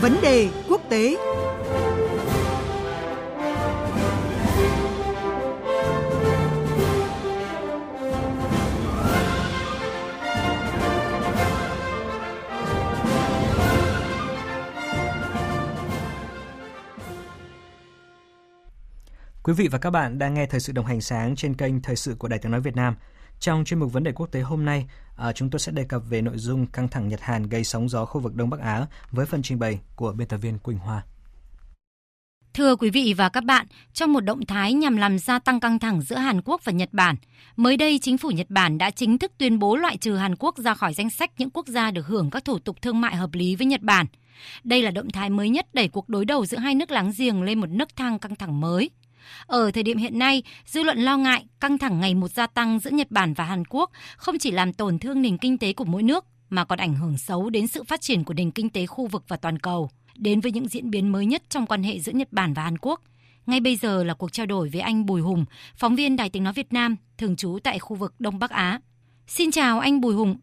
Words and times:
Vấn 0.00 0.16
đề 0.22 0.48
quốc 0.68 0.80
tế 0.88 1.16
Quý 19.42 19.52
vị 19.52 19.68
và 19.68 19.78
các 19.78 19.90
bạn 19.90 20.18
đang 20.18 20.34
nghe 20.34 20.46
thời 20.46 20.60
sự 20.60 20.72
đồng 20.72 20.86
hành 20.86 21.00
sáng 21.00 21.36
trên 21.36 21.54
kênh 21.54 21.82
Thời 21.82 21.96
sự 21.96 22.14
của 22.18 22.28
Đài 22.28 22.38
Tiếng 22.38 22.52
Nói 22.52 22.60
Việt 22.60 22.76
Nam. 22.76 22.96
Trong 23.40 23.64
chuyên 23.64 23.80
mục 23.80 23.92
vấn 23.92 24.04
đề 24.04 24.12
quốc 24.12 24.26
tế 24.32 24.40
hôm 24.40 24.64
nay, 24.64 24.86
à, 25.16 25.32
chúng 25.32 25.50
tôi 25.50 25.60
sẽ 25.60 25.72
đề 25.72 25.84
cập 25.84 26.02
về 26.08 26.22
nội 26.22 26.38
dung 26.38 26.66
căng 26.66 26.88
thẳng 26.88 27.08
Nhật 27.08 27.20
Hàn 27.20 27.48
gây 27.48 27.64
sóng 27.64 27.88
gió 27.88 28.04
khu 28.04 28.20
vực 28.20 28.34
Đông 28.34 28.50
Bắc 28.50 28.60
Á 28.60 28.86
với 29.10 29.26
phần 29.26 29.42
trình 29.42 29.58
bày 29.58 29.80
của 29.96 30.12
biên 30.12 30.28
tập 30.28 30.36
viên 30.36 30.58
Quỳnh 30.58 30.78
Hoa. 30.78 31.02
Thưa 32.54 32.76
quý 32.76 32.90
vị 32.90 33.14
và 33.16 33.28
các 33.28 33.44
bạn, 33.44 33.66
trong 33.92 34.12
một 34.12 34.20
động 34.20 34.46
thái 34.46 34.72
nhằm 34.72 34.96
làm 34.96 35.18
gia 35.18 35.38
tăng 35.38 35.60
căng 35.60 35.78
thẳng 35.78 36.02
giữa 36.02 36.16
Hàn 36.16 36.42
Quốc 36.44 36.60
và 36.64 36.72
Nhật 36.72 36.88
Bản, 36.92 37.16
mới 37.56 37.76
đây 37.76 37.98
chính 38.02 38.18
phủ 38.18 38.30
Nhật 38.30 38.50
Bản 38.50 38.78
đã 38.78 38.90
chính 38.90 39.18
thức 39.18 39.32
tuyên 39.38 39.58
bố 39.58 39.76
loại 39.76 39.96
trừ 39.96 40.16
Hàn 40.16 40.36
Quốc 40.36 40.58
ra 40.58 40.74
khỏi 40.74 40.94
danh 40.94 41.10
sách 41.10 41.30
những 41.38 41.50
quốc 41.50 41.66
gia 41.68 41.90
được 41.90 42.06
hưởng 42.06 42.30
các 42.30 42.44
thủ 42.44 42.58
tục 42.58 42.82
thương 42.82 43.00
mại 43.00 43.16
hợp 43.16 43.34
lý 43.34 43.56
với 43.56 43.66
Nhật 43.66 43.82
Bản. 43.82 44.06
Đây 44.64 44.82
là 44.82 44.90
động 44.90 45.10
thái 45.10 45.30
mới 45.30 45.48
nhất 45.48 45.66
đẩy 45.72 45.88
cuộc 45.88 46.08
đối 46.08 46.24
đầu 46.24 46.46
giữa 46.46 46.58
hai 46.58 46.74
nước 46.74 46.90
láng 46.90 47.12
giềng 47.16 47.42
lên 47.42 47.60
một 47.60 47.66
nấc 47.66 47.96
thang 47.96 48.18
căng 48.18 48.36
thẳng 48.36 48.60
mới. 48.60 48.90
Ở 49.46 49.70
thời 49.70 49.82
điểm 49.82 49.98
hiện 49.98 50.18
nay, 50.18 50.42
dư 50.66 50.82
luận 50.82 50.98
lo 50.98 51.16
ngại 51.16 51.46
căng 51.60 51.78
thẳng 51.78 52.00
ngày 52.00 52.14
một 52.14 52.28
gia 52.28 52.46
tăng 52.46 52.78
giữa 52.78 52.90
Nhật 52.90 53.10
Bản 53.10 53.34
và 53.34 53.44
Hàn 53.44 53.64
Quốc 53.64 53.90
không 54.16 54.38
chỉ 54.38 54.50
làm 54.50 54.72
tổn 54.72 54.98
thương 54.98 55.22
nền 55.22 55.38
kinh 55.38 55.58
tế 55.58 55.72
của 55.72 55.84
mỗi 55.84 56.02
nước 56.02 56.24
mà 56.50 56.64
còn 56.64 56.78
ảnh 56.78 56.94
hưởng 56.94 57.18
xấu 57.18 57.50
đến 57.50 57.66
sự 57.66 57.84
phát 57.84 58.00
triển 58.00 58.24
của 58.24 58.34
nền 58.34 58.50
kinh 58.50 58.70
tế 58.70 58.86
khu 58.86 59.06
vực 59.06 59.24
và 59.28 59.36
toàn 59.36 59.58
cầu. 59.58 59.90
Đến 60.16 60.40
với 60.40 60.52
những 60.52 60.68
diễn 60.68 60.90
biến 60.90 61.12
mới 61.12 61.26
nhất 61.26 61.42
trong 61.48 61.66
quan 61.66 61.82
hệ 61.82 62.00
giữa 62.00 62.12
Nhật 62.12 62.32
Bản 62.32 62.54
và 62.54 62.62
Hàn 62.62 62.78
Quốc, 62.78 63.00
ngay 63.46 63.60
bây 63.60 63.76
giờ 63.76 64.04
là 64.04 64.14
cuộc 64.14 64.32
trao 64.32 64.46
đổi 64.46 64.68
với 64.68 64.80
anh 64.80 65.06
Bùi 65.06 65.20
Hùng, 65.20 65.44
phóng 65.76 65.96
viên 65.96 66.16
Đài 66.16 66.30
Tiếng 66.30 66.44
Nói 66.44 66.52
Việt 66.52 66.72
Nam, 66.72 66.96
thường 67.18 67.36
trú 67.36 67.58
tại 67.64 67.78
khu 67.78 67.96
vực 67.96 68.14
Đông 68.18 68.38
Bắc 68.38 68.50
Á. 68.50 68.80
Xin 69.26 69.50
chào 69.50 69.80
anh 69.80 70.00
Bùi 70.00 70.14
Hùng. 70.14 70.36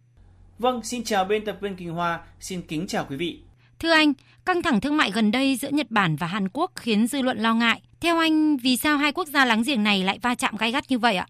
Vâng, 0.59 0.84
xin 0.84 1.03
chào 1.03 1.25
biên 1.25 1.45
tập 1.45 1.58
viên 1.62 1.75
Kinh 1.75 1.90
Hoa, 1.90 2.20
xin 2.40 2.62
kính 2.62 2.88
chào 2.88 3.06
quý 3.09 3.16
vị. 3.16 3.40
Thưa 3.80 3.92
anh, 3.92 4.14
căng 4.45 4.62
thẳng 4.62 4.81
thương 4.81 4.97
mại 4.97 5.12
gần 5.12 5.31
đây 5.31 5.56
giữa 5.56 5.70
Nhật 5.70 5.92
Bản 5.92 6.16
và 6.16 6.28
Hàn 6.28 6.50
Quốc 6.50 6.72
khiến 6.75 7.08
dư 7.08 7.22
luận 7.22 7.40
lo 7.40 7.53
ngại. 7.53 7.81
Theo 8.04 8.18
anh, 8.18 8.58
vì 8.58 8.78
sao 8.78 8.98
hai 8.98 9.12
quốc 9.12 9.28
gia 9.28 9.46
láng 9.46 9.64
giềng 9.64 9.84
này 9.84 10.04
lại 10.04 10.20
va 10.22 10.36
chạm 10.36 10.56
gay 10.58 10.72
gắt 10.72 10.84
như 10.90 11.00
vậy 11.00 11.16
ạ? 11.16 11.28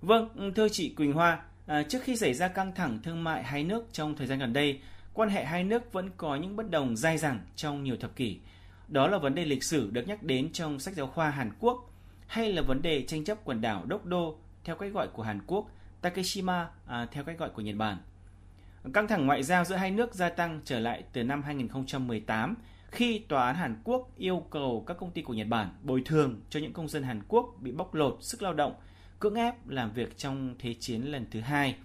Vâng, 0.00 0.52
thưa 0.56 0.68
chị 0.68 0.94
Quỳnh 0.96 1.12
Hoa, 1.12 1.38
à, 1.66 1.82
trước 1.82 1.98
khi 2.02 2.16
xảy 2.16 2.34
ra 2.34 2.48
căng 2.48 2.72
thẳng 2.74 2.98
thương 3.02 3.24
mại 3.24 3.44
hai 3.44 3.64
nước 3.64 3.84
trong 3.92 4.16
thời 4.16 4.26
gian 4.26 4.38
gần 4.38 4.52
đây, 4.52 4.80
quan 5.14 5.28
hệ 5.28 5.44
hai 5.44 5.64
nước 5.64 5.92
vẫn 5.92 6.10
có 6.16 6.36
những 6.36 6.56
bất 6.56 6.70
đồng 6.70 6.96
dai 6.96 7.18
dẳng 7.18 7.40
trong 7.56 7.84
nhiều 7.84 7.96
thập 8.00 8.16
kỷ. 8.16 8.38
Đó 8.88 9.08
là 9.08 9.18
vấn 9.18 9.34
đề 9.34 9.44
lịch 9.44 9.64
sử 9.64 9.90
được 9.90 10.08
nhắc 10.08 10.22
đến 10.22 10.52
trong 10.52 10.78
sách 10.78 10.94
giáo 10.94 11.06
khoa 11.06 11.30
Hàn 11.30 11.50
Quốc, 11.60 11.92
hay 12.26 12.52
là 12.52 12.62
vấn 12.62 12.82
đề 12.82 13.02
tranh 13.02 13.24
chấp 13.24 13.38
quần 13.44 13.60
đảo 13.60 13.82
Đốc 13.86 14.06
Đô 14.06 14.36
theo 14.64 14.76
cách 14.76 14.92
gọi 14.92 15.08
của 15.08 15.22
Hàn 15.22 15.40
Quốc, 15.46 15.70
Takeshima 16.00 16.68
à, 16.86 17.06
theo 17.12 17.24
cách 17.24 17.38
gọi 17.38 17.48
của 17.48 17.62
Nhật 17.62 17.76
Bản. 17.76 17.96
Căng 18.92 19.08
thẳng 19.08 19.26
ngoại 19.26 19.42
giao 19.42 19.64
giữa 19.64 19.76
hai 19.76 19.90
nước 19.90 20.14
gia 20.14 20.28
tăng 20.28 20.60
trở 20.64 20.80
lại 20.80 21.02
từ 21.12 21.22
năm 21.22 21.42
2018 21.42 22.54
khi 22.90 23.18
tòa 23.18 23.46
án 23.46 23.56
Hàn 23.56 23.80
Quốc 23.84 24.10
yêu 24.16 24.46
cầu 24.50 24.84
các 24.86 24.96
công 25.00 25.10
ty 25.10 25.22
của 25.22 25.34
Nhật 25.34 25.48
Bản 25.48 25.68
bồi 25.82 26.02
thường 26.04 26.40
cho 26.50 26.60
những 26.60 26.72
công 26.72 26.88
dân 26.88 27.02
Hàn 27.02 27.22
Quốc 27.28 27.54
bị 27.60 27.72
bóc 27.72 27.94
lột 27.94 28.18
sức 28.20 28.42
lao 28.42 28.52
động, 28.52 28.74
cưỡng 29.20 29.34
ép 29.34 29.68
làm 29.68 29.92
việc 29.92 30.18
trong 30.18 30.54
Thế 30.58 30.74
chiến 30.80 31.02
lần 31.02 31.26
thứ 31.30 31.40
hai. 31.40 31.76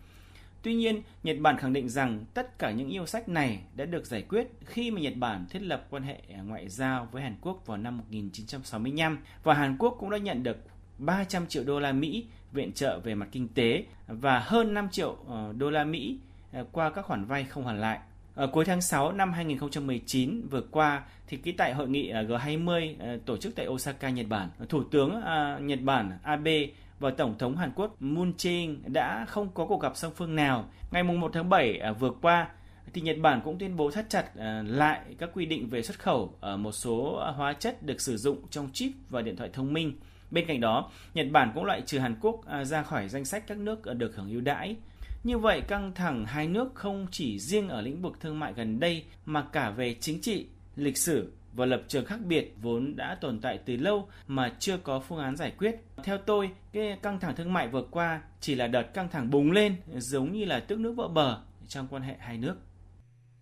Tuy 0.63 0.73
nhiên, 0.73 1.02
Nhật 1.23 1.38
Bản 1.39 1.57
khẳng 1.57 1.73
định 1.73 1.89
rằng 1.89 2.25
tất 2.33 2.59
cả 2.59 2.72
những 2.72 2.89
yêu 2.89 3.05
sách 3.05 3.29
này 3.29 3.59
đã 3.75 3.85
được 3.85 4.05
giải 4.05 4.22
quyết 4.22 4.47
khi 4.66 4.91
mà 4.91 5.02
Nhật 5.02 5.13
Bản 5.16 5.45
thiết 5.49 5.61
lập 5.61 5.88
quan 5.89 6.03
hệ 6.03 6.22
ngoại 6.45 6.69
giao 6.69 7.07
với 7.11 7.23
Hàn 7.23 7.35
Quốc 7.41 7.63
vào 7.66 7.77
năm 7.77 7.97
1965 7.97 9.19
và 9.44 9.53
Hàn 9.53 9.78
Quốc 9.78 9.97
cũng 10.00 10.09
đã 10.09 10.17
nhận 10.17 10.44
được 10.44 10.57
300 10.97 11.47
triệu 11.47 11.63
đô 11.63 11.79
la 11.79 11.91
Mỹ 11.91 12.25
viện 12.51 12.72
trợ 12.72 13.00
về 13.00 13.16
mặt 13.16 13.28
kinh 13.31 13.47
tế 13.47 13.85
và 14.07 14.40
hơn 14.40 14.73
5 14.73 14.90
triệu 14.91 15.17
ờ, 15.28 15.53
đô 15.57 15.69
la 15.69 15.84
Mỹ 15.84 16.17
ờ, 16.53 16.66
qua 16.72 16.90
các 16.90 17.06
khoản 17.06 17.25
vay 17.25 17.44
không 17.44 17.63
hoàn 17.63 17.79
lại. 17.79 18.00
Ở 18.36 18.47
cuối 18.47 18.66
tháng 18.66 18.81
6 18.81 19.12
năm 19.12 19.34
2019 19.34 20.47
vừa 20.50 20.62
qua 20.62 21.03
thì 21.28 21.38
cái 21.38 21.53
tại 21.58 21.74
hội 21.74 21.90
nghị 21.90 22.09
ờ, 22.09 22.24
G20 22.24 22.96
à, 23.00 23.06
ờ, 23.06 23.18
tổ 23.25 23.38
chức 23.38 23.56
tại 23.56 23.68
Osaka, 23.68 24.09
Nhật 24.09 24.25
Bản, 24.30 24.50
Thủ 24.69 24.84
tướng 24.84 25.22
à, 25.22 25.59
Nhật 25.62 25.80
Bản 25.81 26.18
Abe 26.24 26.68
và 27.00 27.09
Tổng 27.09 27.38
thống 27.38 27.58
Hàn 27.58 27.72
Quốc 27.75 27.96
Moon 28.02 28.31
Jae-in 28.38 28.75
đã 28.86 29.25
không 29.28 29.50
có 29.53 29.66
cuộc 29.66 29.81
gặp 29.81 29.91
song 29.96 30.14
phương 30.16 30.36
nào. 30.36 30.70
Ngày 30.91 31.03
1 31.03 31.31
tháng 31.34 31.50
7 31.50 31.81
vừa 32.00 32.12
qua 32.22 32.47
thì 32.94 33.02
Nhật 33.02 33.18
Bản 33.22 33.41
cũng 33.46 33.58
tuyên 33.58 33.78
bố 33.78 33.91
thắt 33.91 34.09
chặt 34.09 34.25
lại 34.66 35.02
các 35.18 35.30
quy 35.34 35.46
định 35.46 35.70
về 35.70 35.81
xuất 35.81 36.00
khẩu 36.00 36.34
ở 36.40 36.58
một 36.58 36.72
số 36.72 37.24
hóa 37.38 37.53
chất 37.53 37.84
được 37.84 38.02
sử 38.02 38.18
dụng 38.18 38.38
trong 38.50 38.70
chip 38.74 38.91
và 39.09 39.22
điện 39.22 39.36
thoại 39.36 39.50
thông 39.53 39.74
minh. 39.74 39.94
Bên 40.31 40.46
cạnh 40.47 40.62
đó, 40.62 40.91
Nhật 41.14 41.28
Bản 41.31 41.52
cũng 41.56 41.66
loại 41.66 41.81
trừ 41.81 42.00
Hàn 42.00 42.16
Quốc 42.22 42.41
ra 42.64 42.84
khỏi 42.84 43.09
danh 43.09 43.25
sách 43.25 43.47
các 43.47 43.58
nước 43.58 43.96
được 43.96 44.16
hưởng 44.16 44.30
ưu 44.30 44.41
đãi. 44.41 44.75
Như 45.24 45.38
vậy, 45.38 45.62
căng 45.62 45.92
thẳng 45.96 46.26
hai 46.26 46.48
nước 46.48 46.72
không 46.76 47.08
chỉ 47.12 47.40
riêng 47.40 47.70
ở 47.70 47.82
lĩnh 47.82 48.02
vực 48.02 48.20
thương 48.20 48.40
mại 48.40 48.54
gần 48.54 48.80
đây 48.80 49.04
mà 49.26 49.42
cả 49.52 49.70
về 49.70 49.96
chính 50.00 50.22
trị, 50.22 50.46
lịch 50.76 50.98
sử 50.98 51.32
và 51.54 51.66
lập 51.66 51.84
trường 51.88 52.06
khác 52.06 52.20
biệt 52.26 52.56
vốn 52.62 52.96
đã 52.96 53.18
tồn 53.22 53.40
tại 53.42 53.59
từ 53.66 53.78
lâu 53.78 54.08
mà 54.28 54.56
chưa 54.59 54.78
có 54.78 55.00
phương 55.00 55.20
án 55.20 55.36
giải 55.36 55.52
quyết. 55.58 55.76
Theo 56.04 56.18
tôi, 56.18 56.50
cái 56.74 56.98
căng 57.02 57.20
thẳng 57.20 57.36
thương 57.36 57.54
mại 57.54 57.68
vừa 57.68 57.84
qua 57.92 58.22
chỉ 58.40 58.56
là 58.56 58.68
đợt 58.68 58.84
căng 58.84 59.09
thẳng 59.09 59.30
bùng 59.30 59.52
lên 59.52 59.76
giống 59.98 60.32
như 60.32 60.46
là 60.46 60.59
tước 60.59 60.80
nước 60.80 60.92
vỡ 60.92 61.08
bờ 61.08 61.38
trong 61.68 61.88
quan 61.90 62.02
hệ 62.03 62.16
hai 62.20 62.38
nước. 62.38 62.56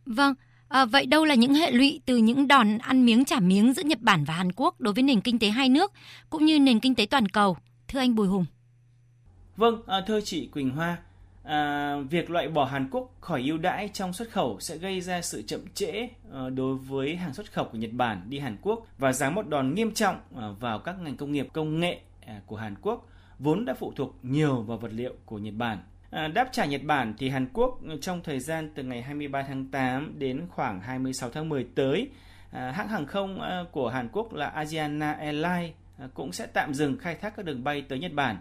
Vâng, 0.06 0.34
à, 0.68 0.86
vậy 0.86 1.06
đâu 1.06 1.26
là 1.26 1.36
những 1.36 1.54
hệ 1.54 1.72
lụy 1.72 2.02
từ 2.06 2.18
những 2.18 2.48
đòn 2.48 2.78
ăn 2.78 3.06
miếng 3.06 3.26
trả 3.26 3.40
miếng 3.40 3.74
giữa 3.74 3.84
Nhật 3.84 4.02
Bản 4.02 4.24
và 4.24 4.34
Hàn 4.34 4.52
Quốc 4.52 4.82
đối 4.82 4.94
với 4.94 5.04
nền 5.04 5.22
kinh 5.22 5.40
tế 5.40 5.50
hai 5.50 5.70
nước 5.70 5.92
cũng 6.30 6.46
như 6.46 6.60
nền 6.60 6.80
kinh 6.80 6.96
tế 6.96 7.06
toàn 7.06 7.28
cầu? 7.28 7.58
Thưa 7.88 8.00
anh 8.00 8.16
Bùi 8.16 8.28
Hùng. 8.28 8.46
Vâng, 9.58 9.82
à, 9.88 10.02
thưa 10.08 10.22
chị 10.22 10.48
Quỳnh 10.48 10.70
Hoa, 10.70 10.98
à, 11.44 11.96
việc 12.10 12.30
loại 12.30 12.48
bỏ 12.48 12.66
Hàn 12.66 12.90
Quốc 12.92 13.12
khỏi 13.20 13.42
ưu 13.42 13.58
đãi 13.58 13.90
trong 13.94 14.14
xuất 14.14 14.30
khẩu 14.30 14.60
sẽ 14.60 14.78
gây 14.78 15.02
ra 15.02 15.22
sự 15.22 15.42
chậm 15.42 15.62
trễ 15.74 16.10
à, 16.34 16.50
đối 16.56 16.76
với 16.76 17.16
hàng 17.16 17.34
xuất 17.34 17.54
khẩu 17.54 17.66
của 17.66 17.78
Nhật 17.78 17.92
Bản 17.94 18.22
đi 18.30 18.40
Hàn 18.40 18.58
Quốc 18.62 18.88
và 18.98 19.12
giáng 19.12 19.36
một 19.36 19.48
đòn 19.48 19.74
nghiêm 19.74 19.94
trọng 19.94 20.20
à, 20.36 20.50
vào 20.60 20.80
các 20.80 20.96
ngành 21.02 21.18
công 21.18 21.32
nghiệp 21.32 21.48
công 21.54 21.80
nghệ 21.80 22.00
à, 22.26 22.42
của 22.46 22.56
Hàn 22.56 22.76
Quốc 22.82 23.08
vốn 23.40 23.66
đã 23.66 23.74
phụ 23.74 23.94
thuộc 23.96 24.16
nhiều 24.24 24.62
vào 24.62 24.78
vật 24.78 24.92
liệu 24.94 25.14
của 25.26 25.38
Nhật 25.38 25.54
Bản. 25.58 25.80
À, 26.12 26.28
đáp 26.28 26.50
trả 26.52 26.66
Nhật 26.66 26.84
Bản 26.84 27.14
thì 27.18 27.30
Hàn 27.30 27.48
Quốc 27.54 27.80
ừ, 27.88 27.98
trong 28.02 28.22
thời 28.24 28.40
gian 28.40 28.72
từ 28.76 28.84
ngày 28.84 29.02
23 29.02 29.42
tháng 29.42 29.66
8 29.66 30.20
đến 30.20 30.48
khoảng 30.50 30.82
26 30.82 31.30
tháng 31.30 31.50
10 31.50 31.68
tới, 31.76 32.10
à, 32.52 32.72
hãng 32.72 32.88
hàng 32.88 33.06
không 33.06 33.42
à, 33.42 33.64
của 33.72 33.90
Hàn 33.90 34.10
Quốc 34.12 34.34
là 34.34 34.48
Asiana 34.48 35.14
Airlines 35.14 35.72
à, 35.98 36.08
cũng 36.14 36.32
sẽ 36.32 36.48
tạm 36.48 36.74
dừng 36.74 36.98
khai 36.98 37.16
thác 37.16 37.36
các 37.36 37.46
đường 37.46 37.64
bay 37.64 37.82
tới 37.82 38.00
Nhật 38.00 38.14
Bản 38.14 38.38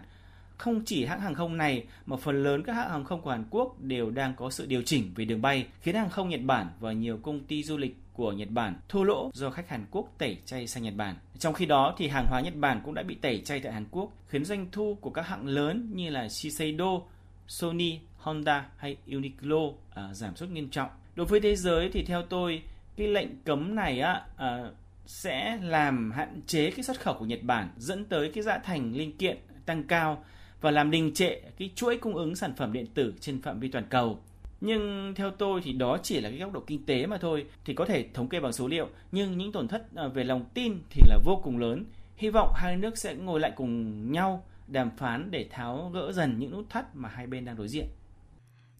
không 0.59 0.81
chỉ 0.85 1.05
hãng 1.05 1.21
hàng 1.21 1.35
không 1.35 1.57
này 1.57 1.83
mà 2.05 2.17
phần 2.17 2.43
lớn 2.43 2.63
các 2.63 2.73
hãng 2.73 2.89
hàng 2.89 3.03
không 3.03 3.21
của 3.21 3.29
Hàn 3.29 3.45
Quốc 3.49 3.81
đều 3.81 4.09
đang 4.11 4.33
có 4.35 4.49
sự 4.49 4.65
điều 4.65 4.81
chỉnh 4.81 5.11
về 5.15 5.25
đường 5.25 5.41
bay, 5.41 5.67
khiến 5.81 5.95
hàng 5.95 6.09
không 6.09 6.29
Nhật 6.29 6.41
Bản 6.43 6.67
và 6.79 6.91
nhiều 6.91 7.19
công 7.23 7.39
ty 7.39 7.63
du 7.63 7.77
lịch 7.77 7.95
của 8.13 8.31
Nhật 8.31 8.49
Bản 8.51 8.75
thua 8.89 9.03
lỗ 9.03 9.31
do 9.33 9.49
khách 9.49 9.69
Hàn 9.69 9.85
Quốc 9.91 10.13
tẩy 10.17 10.37
chay 10.45 10.67
sang 10.67 10.83
Nhật 10.83 10.93
Bản. 10.95 11.15
Trong 11.39 11.53
khi 11.53 11.65
đó 11.65 11.95
thì 11.97 12.07
hàng 12.07 12.25
hóa 12.29 12.41
Nhật 12.41 12.55
Bản 12.55 12.81
cũng 12.85 12.93
đã 12.93 13.03
bị 13.03 13.15
tẩy 13.15 13.41
chay 13.45 13.59
tại 13.59 13.73
Hàn 13.73 13.85
Quốc, 13.91 14.13
khiến 14.27 14.45
doanh 14.45 14.67
thu 14.71 14.97
của 15.01 15.09
các 15.09 15.27
hãng 15.27 15.47
lớn 15.47 15.91
như 15.93 16.09
là 16.09 16.29
Shiseido, 16.29 17.01
Sony, 17.47 17.99
Honda 18.17 18.65
hay 18.77 18.97
Uniqlo 19.07 19.73
à, 19.93 20.13
giảm 20.13 20.35
sút 20.35 20.49
nghiêm 20.49 20.69
trọng. 20.69 20.89
Đối 21.15 21.25
với 21.25 21.39
thế 21.39 21.55
giới 21.55 21.89
thì 21.93 22.03
theo 22.03 22.21
tôi 22.21 22.63
cái 22.95 23.07
lệnh 23.07 23.41
cấm 23.43 23.75
này 23.75 23.99
á 23.99 24.21
à, 24.37 24.71
sẽ 25.05 25.59
làm 25.63 26.11
hạn 26.11 26.41
chế 26.47 26.71
cái 26.71 26.83
xuất 26.83 26.99
khẩu 27.01 27.13
của 27.13 27.25
Nhật 27.25 27.43
Bản 27.43 27.69
dẫn 27.77 28.05
tới 28.05 28.31
cái 28.33 28.43
giá 28.43 28.57
thành 28.57 28.93
linh 28.93 29.17
kiện 29.17 29.37
tăng 29.65 29.83
cao 29.83 30.23
và 30.61 30.71
làm 30.71 30.91
đình 30.91 31.13
trệ 31.13 31.39
cái 31.59 31.71
chuỗi 31.75 31.97
cung 31.97 32.15
ứng 32.15 32.35
sản 32.35 32.53
phẩm 32.57 32.73
điện 32.73 32.87
tử 32.93 33.13
trên 33.19 33.41
phạm 33.41 33.59
vi 33.59 33.67
toàn 33.67 33.85
cầu. 33.89 34.19
Nhưng 34.61 35.13
theo 35.15 35.31
tôi 35.31 35.61
thì 35.63 35.73
đó 35.73 35.97
chỉ 36.03 36.21
là 36.21 36.29
cái 36.29 36.39
góc 36.39 36.51
độ 36.51 36.63
kinh 36.67 36.85
tế 36.85 37.05
mà 37.05 37.17
thôi, 37.17 37.45
thì 37.65 37.73
có 37.73 37.85
thể 37.85 38.05
thống 38.13 38.29
kê 38.29 38.39
bằng 38.39 38.53
số 38.53 38.67
liệu, 38.67 38.87
nhưng 39.11 39.37
những 39.37 39.51
tổn 39.51 39.67
thất 39.67 39.95
à, 39.95 40.07
về 40.07 40.23
lòng 40.23 40.45
tin 40.53 40.79
thì 40.89 41.01
là 41.07 41.19
vô 41.25 41.41
cùng 41.43 41.57
lớn. 41.57 41.85
Hy 42.15 42.29
vọng 42.29 42.53
hai 42.55 42.77
nước 42.77 42.97
sẽ 42.97 43.15
ngồi 43.15 43.39
lại 43.39 43.51
cùng 43.55 44.11
nhau 44.11 44.43
đàm 44.67 44.89
phán 44.97 45.31
để 45.31 45.47
tháo 45.51 45.91
gỡ 45.93 46.11
dần 46.11 46.39
những 46.39 46.51
nút 46.51 46.69
thắt 46.69 46.95
mà 46.95 47.09
hai 47.09 47.27
bên 47.27 47.45
đang 47.45 47.55
đối 47.55 47.67
diện. 47.67 47.85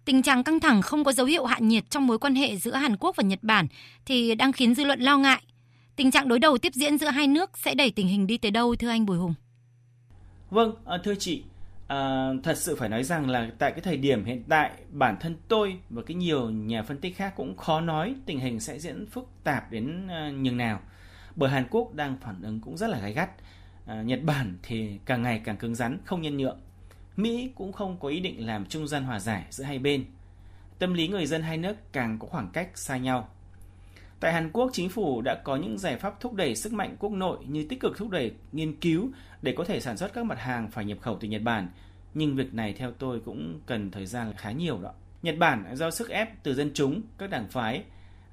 Tình 0.06 0.22
trạng 0.22 0.44
căng 0.44 0.60
thẳng 0.60 0.82
không 0.82 1.04
có 1.04 1.12
dấu 1.12 1.26
hiệu 1.26 1.46
hạ 1.46 1.58
nhiệt 1.60 1.90
trong 1.90 2.08
mối 2.08 2.20
quan 2.20 2.36
hệ 2.36 2.56
giữa 2.56 2.76
Hàn 2.76 2.98
Quốc 2.98 3.16
và 3.16 3.24
Nhật 3.24 3.40
Bản 3.42 3.68
thì 4.06 4.36
đang 4.36 4.52
khiến 4.52 4.76
dư 4.76 4.84
luận 4.84 5.00
lo 5.00 5.18
ngại. 5.18 5.42
Tình 5.96 6.12
trạng 6.12 6.28
đối 6.28 6.40
đầu 6.40 6.58
tiếp 6.58 6.74
diễn 6.74 6.98
giữa 6.98 7.08
hai 7.08 7.28
nước 7.28 7.58
sẽ 7.58 7.76
đẩy 7.76 7.92
tình 7.92 8.08
hình 8.08 8.28
đi 8.28 8.38
tới 8.38 8.52
đâu 8.52 8.76
thưa 8.76 8.90
anh 8.90 9.06
Bùi 9.06 9.18
Hùng? 9.18 9.34
Vâng, 10.50 10.76
à, 10.86 10.98
thưa 11.04 11.16
chị, 11.16 11.44
À, 11.90 12.30
thật 12.44 12.58
sự 12.58 12.76
phải 12.76 12.90
nói 12.90 13.04
rằng 13.04 13.30
là 13.30 13.50
tại 13.60 13.72
cái 13.72 13.82
thời 13.82 13.98
điểm 13.98 14.26
hiện 14.26 14.44
tại 14.50 14.72
bản 14.90 15.18
thân 15.20 15.36
tôi 15.48 15.80
và 15.90 16.02
cái 16.06 16.16
nhiều 16.16 16.50
nhà 16.50 16.84
phân 16.84 16.98
tích 16.98 17.18
khác 17.18 17.34
cũng 17.36 17.58
khó 17.58 17.82
nói 17.82 18.16
tình 18.26 18.40
hình 18.40 18.60
sẽ 18.60 18.80
diễn 18.80 19.06
phức 19.06 19.30
tạp 19.44 19.72
đến 19.72 20.08
uh, 20.08 20.34
nhường 20.34 20.58
nào. 20.58 20.80
Bởi 21.36 21.50
Hàn 21.50 21.68
Quốc 21.72 21.94
đang 21.94 22.18
phản 22.22 22.42
ứng 22.42 22.60
cũng 22.60 22.78
rất 22.78 22.90
là 22.90 23.00
gay 23.00 23.14
gắt. 23.14 23.30
À, 23.86 24.02
Nhật 24.02 24.24
Bản 24.24 24.58
thì 24.64 25.00
càng 25.06 25.22
ngày 25.22 25.42
càng 25.46 25.58
cứng 25.58 25.76
rắn 25.76 25.98
không 26.06 26.22
nhân 26.22 26.38
nhượng. 26.38 26.60
Mỹ 27.18 27.52
cũng 27.56 27.74
không 27.74 28.00
có 28.00 28.08
ý 28.08 28.20
định 28.20 28.46
làm 28.46 28.66
trung 28.66 28.88
gian 28.88 29.04
hòa 29.04 29.20
giải 29.20 29.46
giữa 29.50 29.64
hai 29.64 29.80
bên. 29.80 30.06
Tâm 30.80 30.94
lý 30.94 31.08
người 31.08 31.26
dân 31.26 31.42
hai 31.42 31.58
nước 31.58 31.94
càng 31.94 32.20
có 32.20 32.28
khoảng 32.28 32.50
cách 32.50 32.78
xa 32.78 32.98
nhau. 32.98 33.30
Tại 34.20 34.34
Hàn 34.34 34.52
Quốc, 34.52 34.70
chính 34.74 34.90
phủ 34.90 35.22
đã 35.22 35.36
có 35.44 35.56
những 35.56 35.78
giải 35.78 35.98
pháp 35.98 36.20
thúc 36.20 36.34
đẩy 36.34 36.56
sức 36.56 36.74
mạnh 36.74 36.96
quốc 37.00 37.12
nội 37.12 37.38
như 37.48 37.66
tích 37.70 37.80
cực 37.80 37.98
thúc 37.98 38.10
đẩy 38.10 38.32
nghiên 38.52 38.76
cứu 38.76 39.10
để 39.42 39.54
có 39.58 39.64
thể 39.64 39.80
sản 39.80 39.98
xuất 39.98 40.14
các 40.14 40.26
mặt 40.26 40.40
hàng 40.40 40.72
phải 40.72 40.86
nhập 40.86 40.98
khẩu 41.02 41.18
từ 41.20 41.28
Nhật 41.28 41.42
Bản. 41.42 41.68
Nhưng 42.14 42.36
việc 42.36 42.54
này 42.54 42.74
theo 42.74 42.92
tôi 42.92 43.20
cũng 43.26 43.62
cần 43.66 43.92
thời 43.92 44.06
gian 44.06 44.34
khá 44.38 44.52
nhiều 44.52 44.80
đó. 44.82 44.94
Nhật 45.22 45.36
Bản 45.40 45.66
do 45.76 45.92
sức 45.92 46.10
ép 46.10 46.44
từ 46.44 46.54
dân 46.54 46.72
chúng, 46.74 47.02
các 47.18 47.30
đảng 47.30 47.48
phái, 47.48 47.84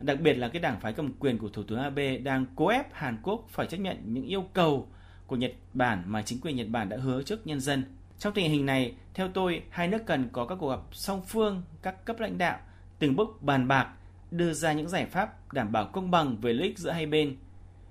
đặc 0.00 0.20
biệt 0.20 0.34
là 0.34 0.48
cái 0.48 0.62
đảng 0.62 0.80
phái 0.80 0.92
cầm 0.92 1.12
quyền 1.12 1.38
của 1.38 1.48
Thủ 1.48 1.62
tướng 1.62 1.78
Abe 1.78 2.18
đang 2.18 2.46
cố 2.56 2.66
ép 2.66 2.94
Hàn 2.94 3.18
Quốc 3.22 3.46
phải 3.50 3.66
chấp 3.66 3.76
nhận 3.76 3.96
những 4.04 4.26
yêu 4.26 4.44
cầu 4.52 4.88
của 5.26 5.36
Nhật 5.36 5.52
Bản 5.74 6.02
mà 6.06 6.22
chính 6.22 6.40
quyền 6.40 6.56
Nhật 6.56 6.68
Bản 6.68 6.88
đã 6.88 6.96
hứa 6.96 7.22
trước 7.22 7.46
nhân 7.46 7.60
dân. 7.60 7.84
Trong 8.18 8.32
tình 8.32 8.50
hình 8.50 8.66
này, 8.66 8.94
theo 9.14 9.28
tôi, 9.28 9.62
hai 9.70 9.88
nước 9.88 10.06
cần 10.06 10.28
có 10.32 10.46
các 10.46 10.58
cuộc 10.60 10.70
gặp 10.70 10.80
song 10.92 11.22
phương, 11.26 11.62
các 11.82 12.04
cấp 12.04 12.20
lãnh 12.20 12.38
đạo, 12.38 12.58
từng 12.98 13.16
bước 13.16 13.42
bàn 13.42 13.68
bạc, 13.68 13.88
đưa 14.30 14.52
ra 14.52 14.72
những 14.72 14.88
giải 14.88 15.06
pháp 15.06 15.52
đảm 15.54 15.72
bảo 15.72 15.90
công 15.92 16.10
bằng 16.10 16.36
về 16.36 16.52
lợi 16.52 16.68
ích 16.68 16.78
giữa 16.78 16.90
hai 16.90 17.06
bên. 17.06 17.36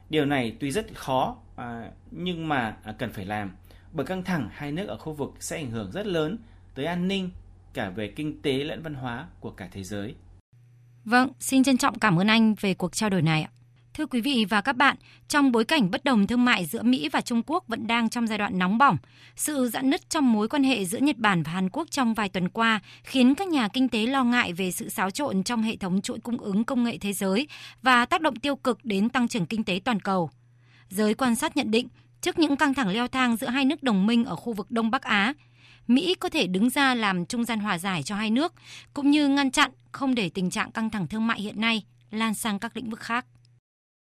Điều 0.10 0.26
này 0.26 0.58
tuy 0.60 0.72
rất 0.72 0.86
khó, 0.96 1.38
à, 1.56 1.92
nhưng 2.12 2.48
mà 2.48 2.78
à, 2.84 2.92
cần 2.92 3.12
phải 3.12 3.26
làm, 3.26 3.56
bởi 3.94 4.06
căng 4.06 4.24
thẳng 4.24 4.50
hai 4.52 4.72
nước 4.72 4.88
ở 4.88 4.98
khu 4.98 5.14
vực 5.14 5.34
sẽ 5.40 5.58
ảnh 5.58 5.72
hưởng 5.72 5.92
rất 5.92 6.06
lớn 6.06 6.38
tới 6.76 6.86
an 6.86 7.08
ninh, 7.08 7.30
cả 7.74 7.90
về 7.90 8.14
kinh 8.16 8.42
tế 8.42 8.64
lẫn 8.64 8.84
văn 8.84 8.94
hóa 8.94 9.28
của 9.40 9.52
cả 9.52 9.70
thế 9.72 9.84
giới. 9.84 10.16
Vâng, 11.06 11.32
xin 11.40 11.64
trân 11.64 11.78
trọng 11.78 12.00
cảm 12.00 12.20
ơn 12.20 12.28
anh 12.28 12.56
về 12.62 12.74
cuộc 12.74 12.96
trao 12.96 13.10
đổi 13.10 13.22
này 13.22 13.42
ạ. 13.42 13.50
Thưa 13.98 14.06
quý 14.06 14.22
vị 14.22 14.46
và 14.50 14.62
các 14.62 14.76
bạn, 14.76 14.98
trong 15.28 15.52
bối 15.52 15.66
cảnh 15.66 15.92
bất 15.92 16.04
đồng 16.04 16.28
thương 16.28 16.46
mại 16.46 16.66
giữa 16.66 16.84
Mỹ 16.84 17.10
và 17.10 17.22
Trung 17.22 17.42
Quốc 17.46 17.68
vẫn 17.68 17.88
đang 17.88 18.10
trong 18.10 18.28
giai 18.28 18.38
đoạn 18.38 18.60
nóng 18.60 18.78
bỏng, 18.78 18.98
sự 19.36 19.70
giãn 19.70 19.90
nứt 19.90 20.10
trong 20.10 20.34
mối 20.34 20.48
quan 20.48 20.64
hệ 20.64 20.86
giữa 20.86 20.98
Nhật 20.98 21.18
Bản 21.18 21.44
và 21.44 21.52
Hàn 21.52 21.70
Quốc 21.70 21.92
trong 21.92 22.14
vài 22.14 22.30
tuần 22.30 22.50
qua 22.50 22.80
khiến 23.04 23.36
các 23.36 23.48
nhà 23.48 23.68
kinh 23.68 23.90
tế 23.90 24.06
lo 24.06 24.24
ngại 24.24 24.54
về 24.54 24.72
sự 24.72 24.90
xáo 24.90 25.12
trộn 25.12 25.44
trong 25.44 25.64
hệ 25.64 25.76
thống 25.76 26.02
chuỗi 26.02 26.20
cung 26.20 26.38
ứng 26.38 26.64
công 26.64 26.84
nghệ 26.84 26.98
thế 26.98 27.14
giới 27.14 27.48
và 27.82 28.06
tác 28.06 28.22
động 28.22 28.36
tiêu 28.36 28.56
cực 28.56 28.86
đến 28.86 29.10
tăng 29.10 29.28
trưởng 29.28 29.46
kinh 29.46 29.64
tế 29.64 29.82
toàn 29.86 30.00
cầu. 30.00 30.30
Giới 30.90 31.14
quan 31.14 31.36
sát 31.36 31.58
nhận 31.58 31.72
định, 31.72 31.88
trước 32.22 32.40
những 32.40 32.56
căng 32.56 32.74
thẳng 32.74 32.90
leo 32.90 33.08
thang 33.08 33.38
giữa 33.38 33.48
hai 33.48 33.66
nước 33.66 33.84
đồng 33.84 34.06
minh 34.06 34.26
ở 34.26 34.36
khu 34.36 34.54
vực 34.54 34.72
Đông 34.72 34.92
Bắc 34.92 35.02
Á, 35.02 35.34
Mỹ 35.88 36.16
có 36.16 36.30
thể 36.30 36.48
đứng 36.48 36.70
ra 36.70 36.96
làm 36.96 37.26
trung 37.26 37.46
gian 37.46 37.60
hòa 37.60 37.78
giải 37.78 38.04
cho 38.04 38.16
hai 38.16 38.30
nước, 38.30 38.54
cũng 38.94 39.12
như 39.12 39.28
ngăn 39.28 39.52
chặn 39.52 39.72
không 39.92 40.16
để 40.16 40.30
tình 40.30 40.50
trạng 40.50 40.72
căng 40.72 40.90
thẳng 40.90 41.08
thương 41.08 41.28
mại 41.28 41.42
hiện 41.42 41.62
nay 41.62 41.84
lan 42.12 42.34
sang 42.34 42.60
các 42.60 42.78
lĩnh 42.78 42.90
vực 42.90 43.00
khác. 43.00 43.26